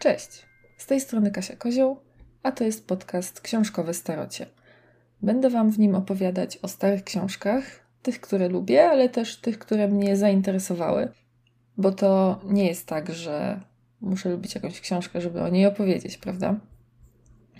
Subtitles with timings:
[0.00, 1.96] Cześć, z tej strony Kasia Kozioł,
[2.42, 4.46] a to jest podcast Książkowe Starocie.
[5.22, 7.64] Będę Wam w nim opowiadać o starych książkach,
[8.02, 11.08] tych, które lubię, ale też tych, które mnie zainteresowały,
[11.76, 13.60] bo to nie jest tak, że
[14.00, 16.60] muszę lubić jakąś książkę, żeby o niej opowiedzieć, prawda?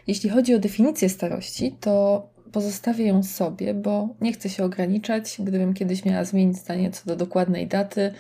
[0.07, 5.37] Jeśli chodzi o definicję starości, to pozostawię ją sobie, bo nie chcę się ograniczać.
[5.39, 8.15] Gdybym kiedyś miała zmienić zdanie co do dokładnej daty,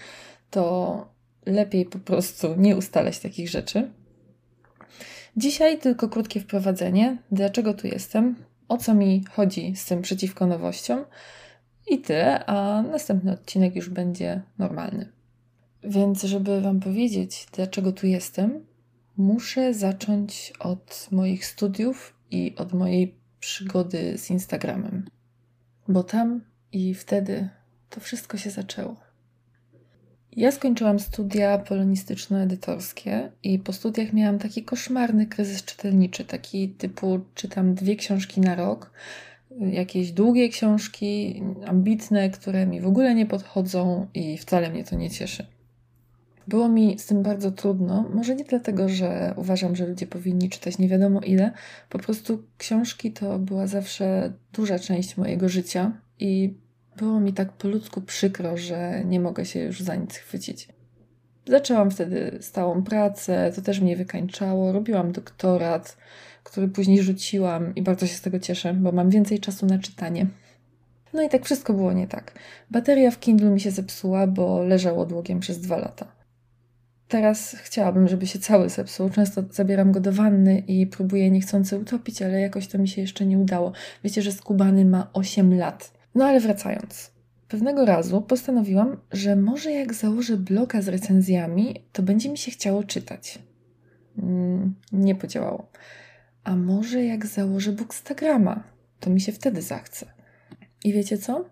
[0.50, 1.06] to
[1.46, 3.90] lepiej po prostu nie ustalać takich rzeczy.
[5.36, 8.36] Dzisiaj tylko krótkie wprowadzenie, dlaczego tu jestem,
[8.68, 11.04] o co mi chodzi z tym przeciwko nowościom
[11.88, 15.12] i tyle, a następny odcinek już będzie normalny.
[15.84, 18.66] Więc, żeby Wam powiedzieć, dlaczego tu jestem,
[19.16, 25.04] muszę zacząć od moich studiów i od mojej przygody z Instagramem.
[25.88, 26.40] Bo tam
[26.72, 27.48] i wtedy
[27.90, 29.09] to wszystko się zaczęło.
[30.36, 37.74] Ja skończyłam studia polonistyczno-edytorskie i po studiach miałam taki koszmarny kryzys czytelniczy, taki typu czytam
[37.74, 38.90] dwie książki na rok,
[39.58, 45.10] jakieś długie książki, ambitne, które mi w ogóle nie podchodzą i wcale mnie to nie
[45.10, 45.46] cieszy.
[46.48, 50.78] Było mi z tym bardzo trudno, może nie dlatego, że uważam, że ludzie powinni czytać
[50.78, 51.52] nie wiadomo ile,
[51.88, 56.54] po prostu książki to była zawsze duża część mojego życia i
[56.96, 60.68] było mi tak po ludzku przykro, że nie mogę się już za nic chwycić.
[61.46, 64.72] Zaczęłam wtedy stałą pracę, to też mnie wykańczało.
[64.72, 65.96] Robiłam doktorat,
[66.44, 70.26] który później rzuciłam i bardzo się z tego cieszę, bo mam więcej czasu na czytanie.
[71.12, 72.38] No i tak wszystko było nie tak.
[72.70, 76.06] Bateria w Kindle mi się zepsuła, bo leżał odłogiem przez dwa lata.
[77.08, 79.10] Teraz chciałabym, żeby się cały zepsuł.
[79.10, 83.26] Często zabieram go do wanny i próbuję niechcący utopić, ale jakoś to mi się jeszcze
[83.26, 83.72] nie udało.
[84.04, 85.99] Wiecie, że skubany ma 8 lat.
[86.14, 87.10] No ale wracając.
[87.48, 92.84] Pewnego razu postanowiłam, że może jak założę bloga z recenzjami, to będzie mi się chciało
[92.84, 93.38] czytać.
[94.18, 95.70] Mm, nie podziałało.
[96.44, 98.62] A może jak założę Bookstagrama,
[99.00, 100.06] to mi się wtedy zachce.
[100.84, 101.44] I wiecie co?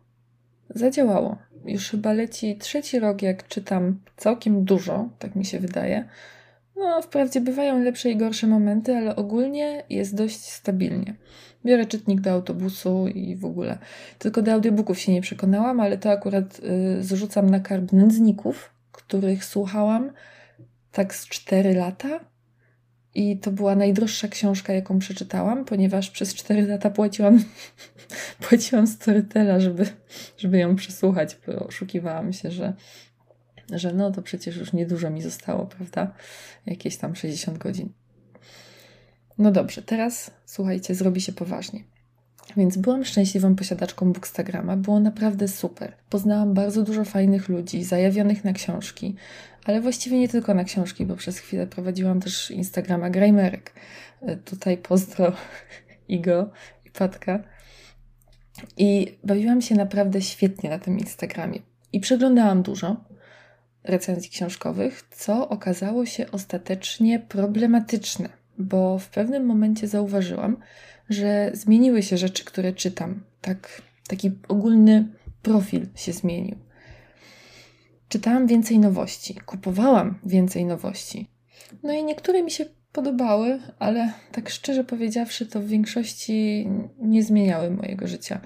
[0.70, 1.38] Zadziałało.
[1.64, 6.08] Już chyba leci trzeci rok, jak czytam całkiem dużo, tak mi się wydaje.
[6.78, 11.14] No, wprawdzie bywają lepsze i gorsze momenty, ale ogólnie jest dość stabilnie.
[11.64, 13.78] Biorę czytnik do autobusu i w ogóle.
[14.18, 16.60] Tylko do audiobooków się nie przekonałam, ale to akurat
[16.98, 20.12] y, zrzucam na karb nędzników, których słuchałam
[20.92, 22.20] tak z 4 lata.
[23.14, 27.44] I to była najdroższa książka, jaką przeczytałam, ponieważ przez 4 lata płaciłam,
[28.48, 29.86] płaciłam Storytela, żeby,
[30.36, 32.74] żeby ją przesłuchać, bo oszukiwałam się, że,
[33.72, 36.14] że no to przecież już niedużo mi zostało, prawda?
[36.66, 37.92] Jakieś tam 60 godzin.
[39.38, 41.84] No dobrze, teraz słuchajcie, zrobi się poważnie.
[42.56, 45.92] Więc byłam szczęśliwą posiadaczką Bookstagrama, było naprawdę super.
[46.10, 49.14] Poznałam bardzo dużo fajnych ludzi, zajawionych na książki,
[49.64, 53.72] ale właściwie nie tylko na książki, bo przez chwilę prowadziłam też Instagrama Grajmerek.
[54.22, 55.32] E, tutaj pozdro
[56.08, 56.50] Igo
[56.84, 57.44] i Patka.
[58.76, 61.58] I bawiłam się naprawdę świetnie na tym Instagramie.
[61.92, 63.04] I przeglądałam dużo
[63.88, 70.56] recenzji książkowych, co okazało się ostatecznie problematyczne bo w pewnym momencie zauważyłam,
[71.08, 73.24] że zmieniły się rzeczy, które czytam.
[73.40, 75.08] Tak, taki ogólny
[75.42, 76.56] profil się zmienił.
[78.08, 81.30] Czytałam więcej nowości, kupowałam więcej nowości.
[81.82, 87.70] No i niektóre mi się podobały, ale tak szczerze powiedziawszy, to w większości nie zmieniały
[87.70, 88.40] mojego życia.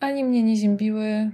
[0.00, 1.30] Ani mnie nie ziębiły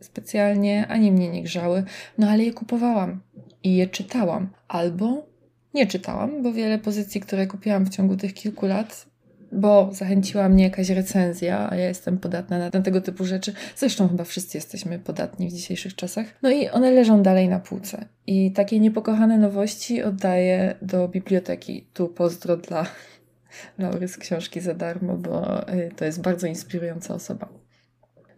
[0.00, 1.84] specjalnie, ani mnie nie grzały,
[2.18, 3.20] no ale je kupowałam
[3.62, 4.50] i je czytałam.
[4.68, 5.26] Albo
[5.74, 9.06] nie czytałam, bo wiele pozycji, które kupiłam w ciągu tych kilku lat,
[9.52, 13.52] bo zachęciła mnie jakaś recenzja, a ja jestem podatna na, na tego typu rzeczy.
[13.76, 16.26] Zresztą chyba wszyscy jesteśmy podatni w dzisiejszych czasach.
[16.42, 18.04] No i one leżą dalej na półce.
[18.26, 21.86] I takie niepokochane nowości oddaję do biblioteki.
[21.92, 22.86] Tu pozdro dla
[23.78, 27.63] Laury z książki za darmo, bo y, to jest bardzo inspirująca osoba.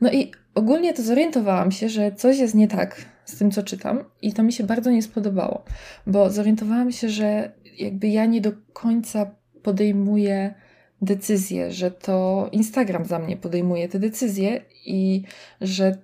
[0.00, 4.04] No i ogólnie to zorientowałam się, że coś jest nie tak z tym, co czytam,
[4.22, 5.64] i to mi się bardzo nie spodobało,
[6.06, 9.30] bo zorientowałam się, że jakby ja nie do końca
[9.62, 10.54] podejmuję
[11.02, 15.22] decyzje, że to Instagram za mnie podejmuje te decyzje i
[15.60, 15.98] że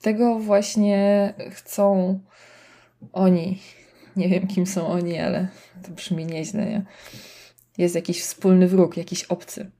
[0.00, 2.18] tego właśnie chcą
[3.12, 3.58] oni.
[4.16, 5.48] Nie wiem, kim są oni, ale
[5.82, 6.84] to brzmi nieźle, nie?
[7.78, 9.70] Jest jakiś wspólny wróg, jakiś obcy.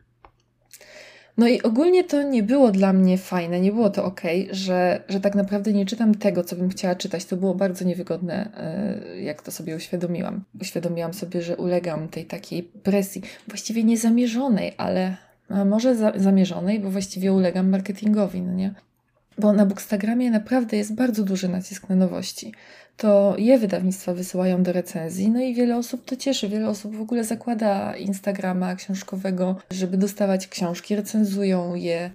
[1.38, 4.20] No i ogólnie to nie było dla mnie fajne, nie było to ok,
[4.50, 7.25] że, że tak naprawdę nie czytam tego, co bym chciała czytać.
[7.25, 10.44] To było bardzo niewygodne, e, jak to sobie uświadomiłam.
[10.61, 15.17] Uświadomiłam sobie, że ulegam tej takiej presji, właściwie niezamierzonej, ale
[15.67, 18.75] może za, zamierzonej, bo właściwie ulegam marketingowi, no nie?
[19.38, 22.55] bo na Bookstagramie naprawdę jest bardzo duży nacisk na nowości.
[22.98, 26.48] To je wydawnictwa wysyłają do recenzji, no i wiele osób to cieszy.
[26.48, 32.10] Wiele osób w ogóle zakłada Instagrama książkowego, żeby dostawać książki, recenzują je,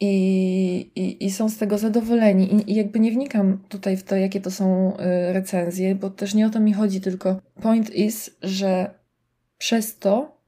[0.00, 2.54] i, i, i, są z tego zadowoleni.
[2.54, 6.34] I, I, jakby nie wnikam tutaj w to, jakie to są y, recenzje, bo też
[6.34, 8.94] nie o to mi chodzi, tylko point is, że
[9.58, 10.38] przez to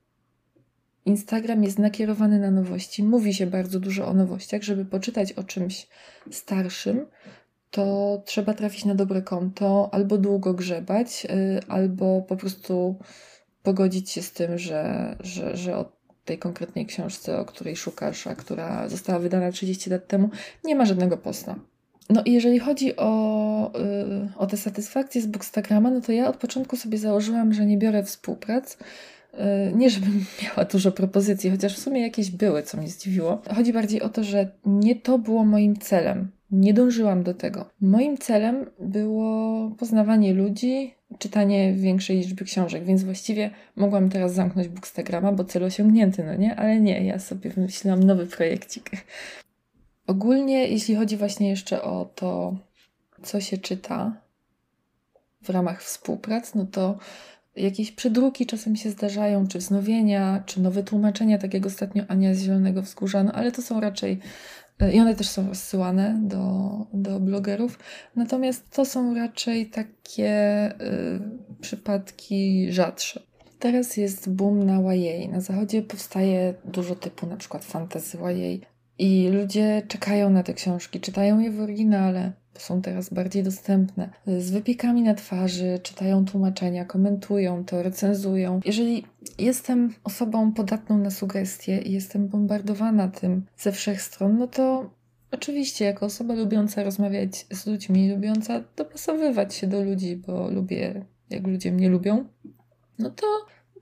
[1.05, 3.03] Instagram jest nakierowany na nowości.
[3.03, 4.63] Mówi się bardzo dużo o nowościach.
[4.63, 5.87] Żeby poczytać o czymś
[6.31, 7.07] starszym,
[7.75, 12.97] to trzeba trafić na dobre konto, albo długo grzebać, y, albo po prostu
[13.63, 15.93] pogodzić się z tym, że, że, że od
[16.25, 20.31] tej konkretnej książce, o której szukasz, a która została wydana 30 lat temu,
[20.65, 21.55] nie ma żadnego posta.
[22.11, 26.37] No i jeżeli chodzi o, yy, o te satysfakcje z Bookstagrama, no to ja od
[26.37, 28.79] początku sobie założyłam, że nie biorę współprac.
[29.33, 29.39] Yy,
[29.75, 33.43] nie, żebym miała dużo propozycji, chociaż w sumie jakieś były, co mnie zdziwiło.
[33.55, 36.31] Chodzi bardziej o to, że nie to było moim celem.
[36.55, 37.71] Nie dążyłam do tego.
[37.81, 45.33] Moim celem było poznawanie ludzi, czytanie większej liczby książek, więc właściwie mogłam teraz zamknąć Bookstagrama,
[45.33, 46.57] bo cel osiągnięty, no nie?
[46.57, 48.91] Ale nie, ja sobie wymyśliłam nowy projekcik.
[50.07, 52.57] Ogólnie, jeśli chodzi właśnie jeszcze o to,
[53.23, 54.17] co się czyta
[55.43, 56.99] w ramach współprac, no to
[57.57, 62.39] jakieś przedruki czasem się zdarzają, czy wznowienia, czy nowe tłumaczenia, tak jak ostatnio Ania z
[62.39, 64.21] Zielonego Wzgórza, no ale to są raczej
[64.93, 67.79] i one też są rozsyłane do, do blogerów.
[68.17, 71.21] Natomiast to są raczej takie y,
[71.61, 73.21] przypadki rzadsze.
[73.59, 75.29] Teraz jest boom na YA.
[75.31, 78.67] Na zachodzie powstaje dużo typu, na przykład fantasy YA.
[78.99, 84.11] I ludzie czekają na te książki, czytają je w oryginale, są teraz bardziej dostępne.
[84.27, 88.61] Z wypiekami na twarzy, czytają tłumaczenia, komentują to, recenzują.
[88.65, 89.05] Jeżeli
[89.39, 94.91] jestem osobą podatną na sugestie i jestem bombardowana tym ze wszech stron, no to
[95.31, 101.47] oczywiście jako osoba lubiąca rozmawiać z ludźmi, lubiąca dopasowywać się do ludzi, bo lubię, jak
[101.47, 102.25] ludzie mnie lubią,
[102.99, 103.27] no to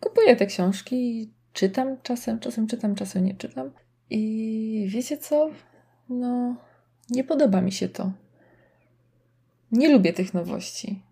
[0.01, 3.71] kupuję te książki i czytam czasem, czasem czytam, czasem nie czytam.
[4.11, 5.51] I wiecie co?
[6.09, 6.57] No,
[7.11, 8.13] nie podoba mi się to.
[9.73, 11.03] Nie lubię tych nowości.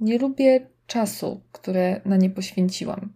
[0.00, 3.12] Nie lubię czasu, które na nie poświęciłam.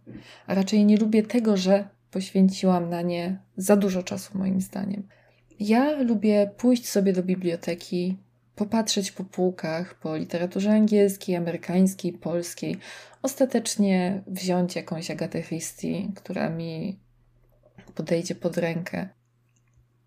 [0.47, 5.07] A raczej nie lubię tego, że poświęciłam na nie za dużo czasu, moim zdaniem.
[5.59, 8.17] Ja lubię pójść sobie do biblioteki,
[8.55, 12.77] popatrzeć po półkach, po literaturze angielskiej, amerykańskiej, polskiej,
[13.21, 16.99] ostatecznie wziąć jakąś Agatę Christie, która mi
[17.95, 19.09] podejdzie pod rękę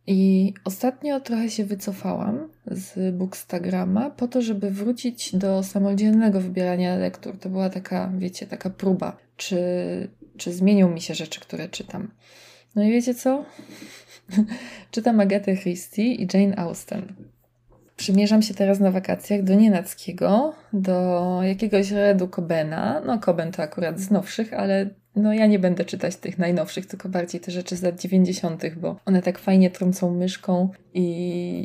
[0.06, 7.38] i ostatnio trochę się wycofałam z Bookstagrama po to, żeby wrócić do samodzielnego wybierania lektur.
[7.38, 9.58] To była taka, wiecie, taka próba, czy,
[10.36, 12.10] czy zmienią mi się rzeczy, które czytam.
[12.76, 13.44] No i wiecie co?
[14.90, 17.14] czytam Agatę Christie i Jane Austen.
[17.96, 23.02] Przymierzam się teraz na wakacjach do Nienackiego, do jakiegoś Redu Cobena.
[23.06, 27.08] No, Coben to akurat z nowszych, ale no ja nie będę czytać tych najnowszych, tylko
[27.08, 31.02] bardziej te rzeczy z lat 90., bo one tak fajnie trącą myszką i,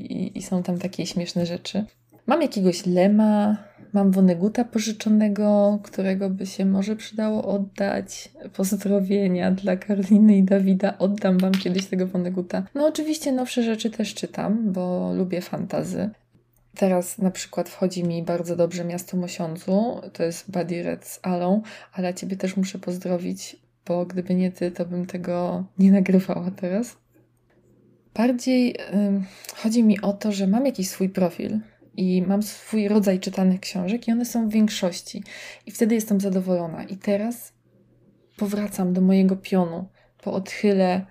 [0.10, 1.86] i, i są tam takie śmieszne rzeczy.
[2.28, 3.58] Mam jakiegoś Lema,
[3.94, 8.30] mam Woneguta pożyczonego, którego by się może przydało oddać.
[8.54, 10.98] Pozdrowienia dla Karoliny i Dawida.
[10.98, 12.64] Oddam wam kiedyś tego Woneguta.
[12.76, 16.10] No oczywiście nowsze rzeczy też czytam, bo lubię fantazy.
[16.76, 21.62] Teraz na przykład wchodzi mi bardzo dobrze Miasto Mosiądzu, to jest Buddy Red z Alą,
[21.94, 26.98] ale Ciebie też muszę pozdrowić, bo gdyby nie Ty, to bym tego nie nagrywała teraz.
[28.14, 28.76] Bardziej
[29.56, 31.60] chodzi mi o to, że mam jakiś swój profil
[31.98, 35.24] i mam swój rodzaj czytanych książek i one są w większości
[35.66, 36.84] i wtedy jestem zadowolona.
[36.84, 37.54] I teraz
[38.38, 39.88] powracam do mojego pionu
[40.24, 41.06] po odchyle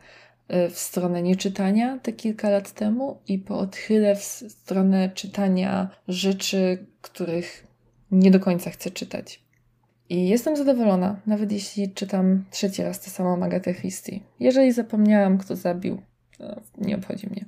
[0.70, 7.66] w stronę nieczytania te kilka lat temu i po odchyle w stronę czytania rzeczy, których
[8.10, 9.42] nie do końca chcę czytać.
[10.08, 14.20] I jestem zadowolona, nawet jeśli czytam trzeci raz tę samą Agatę Christie.
[14.40, 16.02] Jeżeli zapomniałam, kto zabił,
[16.78, 17.44] nie obchodzi mnie,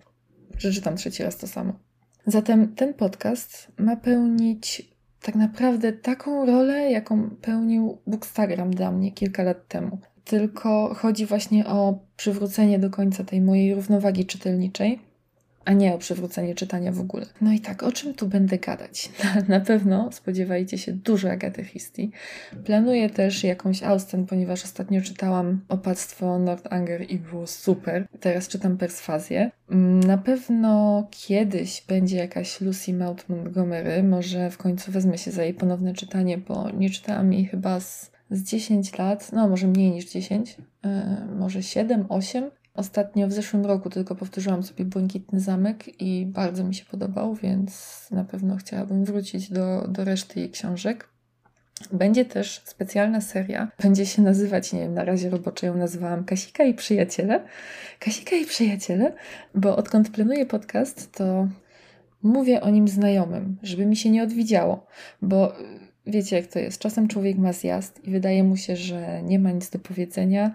[0.59, 1.73] że czytam trzeci raz to samo.
[2.27, 4.93] Zatem ten podcast ma pełnić
[5.23, 11.67] tak naprawdę taką rolę, jaką pełnił Bookstagram dla mnie kilka lat temu tylko chodzi właśnie
[11.67, 14.99] o przywrócenie do końca tej mojej równowagi czytelniczej,
[15.65, 17.27] a nie o przywrócenie czytania w ogóle.
[17.41, 19.11] No i tak, o czym tu będę gadać?
[19.49, 22.09] Na, pewno spodziewajcie się dużo Agaty Christie.
[22.65, 28.07] Planuję też jakąś Austen, ponieważ ostatnio czytałam Opactwo Northanger i było super.
[28.21, 29.51] Teraz czytam Perswazję.
[29.71, 34.03] Mm, na pewno kiedyś będzie jakaś Lucy Maud Montgomery.
[34.03, 38.13] Może w końcu wezmę się za jej ponowne czytanie, bo nie czytałam jej chyba z
[38.33, 40.91] z 10 lat, no może mniej niż 10, yy,
[41.37, 46.75] może 7, 8 Ostatnio w zeszłym roku tylko powtórzyłam sobie Błękitny Zamek i bardzo mi
[46.75, 51.09] się podobał, więc na pewno chciałabym wrócić do, do reszty jej książek.
[51.93, 53.71] Będzie też specjalna seria.
[53.83, 57.45] Będzie się nazywać, nie wiem, na razie roboczo ją nazywałam Kasika i Przyjaciele.
[57.99, 59.15] Kasika i Przyjaciele,
[59.55, 61.49] bo odkąd planuję podcast, to
[62.23, 64.87] mówię o nim znajomym, żeby mi się nie odwidziało,
[65.23, 65.53] bo
[66.07, 66.79] wiecie jak to jest.
[66.79, 70.55] Czasem człowiek ma zjazd i wydaje mu się, że nie ma nic do powiedzenia,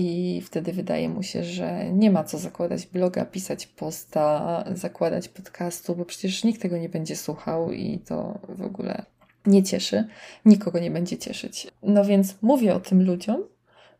[0.00, 5.96] i wtedy wydaje mu się, że nie ma co zakładać bloga, pisać posta, zakładać podcastu,
[5.96, 9.04] bo przecież nikt tego nie będzie słuchał i to w ogóle
[9.46, 10.04] nie cieszy.
[10.44, 11.66] Nikogo nie będzie cieszyć.
[11.82, 13.42] No więc mówię o tym ludziom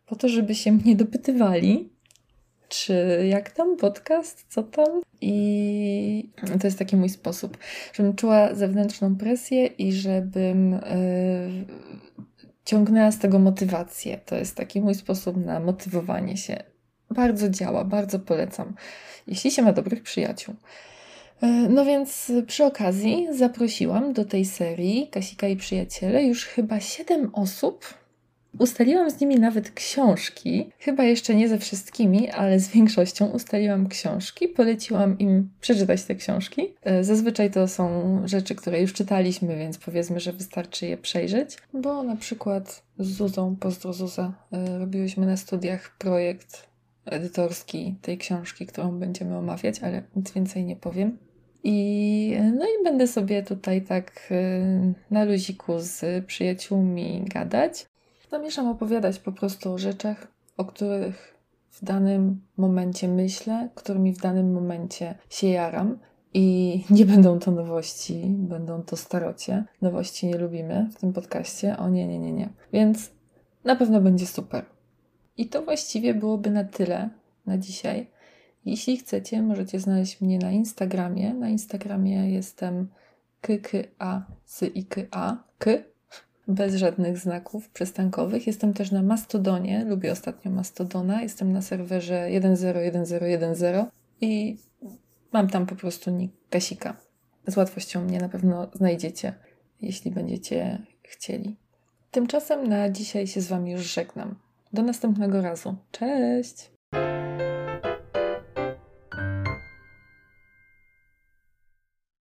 [0.05, 1.89] po to, żeby się mnie dopytywali,
[2.69, 5.01] czy jak tam podcast, co tam.
[5.21, 6.29] I
[6.61, 7.57] to jest taki mój sposób,
[7.93, 10.71] żebym czuła zewnętrzną presję i żebym.
[10.71, 11.99] Yy,
[12.69, 14.19] ciągnęła z tego motywację.
[14.25, 16.63] To jest taki mój sposób na motywowanie się.
[17.09, 18.75] Bardzo działa, bardzo polecam,
[19.27, 20.55] jeśli się ma dobrych przyjaciół.
[21.41, 27.35] E, no więc przy okazji zaprosiłam do tej serii Kasika i Przyjaciele już chyba 7
[27.35, 27.93] osób,
[28.57, 34.47] Ustaliłam z nimi nawet książki, chyba jeszcze nie ze wszystkimi, ale z większością ustaliłam książki,
[34.47, 36.73] poleciłam im przeczytać te książki.
[36.83, 42.03] E, zazwyczaj to są rzeczy, które już czytaliśmy, więc powiedzmy, że wystarczy je przejrzeć, bo
[42.03, 46.67] na przykład z Zuzą, pozdro Zuza, e, robiłyśmy na studiach projekt
[47.05, 51.17] edytorski tej książki, którą będziemy omawiać, ale nic więcej nie powiem.
[51.63, 57.85] I, no i będę sobie tutaj tak e, na luziku z przyjaciółmi gadać.
[58.31, 61.37] Zamierzam opowiadać po prostu o rzeczach, o których
[61.71, 65.99] w danym momencie myślę, którymi w danym momencie się jaram.
[66.33, 69.65] I nie będą to nowości, będą to starocie.
[69.81, 71.77] Nowości nie lubimy w tym podcaście.
[71.77, 72.49] O nie, nie, nie, nie.
[72.73, 73.11] Więc
[73.63, 74.65] na pewno będzie super.
[75.37, 77.09] I to właściwie byłoby na tyle
[77.45, 78.07] na dzisiaj.
[78.65, 81.33] Jeśli chcecie, możecie znaleźć mnie na Instagramie.
[81.33, 82.87] Na Instagramie jestem
[83.41, 85.71] kka z ika k
[86.49, 88.47] bez żadnych znaków przystankowych.
[88.47, 91.21] Jestem też na Mastodonie, lubię ostatnio Mastodona.
[91.21, 93.59] Jestem na serwerze 101010
[94.21, 94.57] i
[95.33, 96.97] mam tam po prostu nick Kasika.
[97.47, 99.33] Z łatwością mnie na pewno znajdziecie,
[99.81, 101.57] jeśli będziecie chcieli.
[102.11, 104.35] Tymczasem na dzisiaj się z Wami już żegnam.
[104.73, 105.75] Do następnego razu.
[105.91, 106.78] Cześć!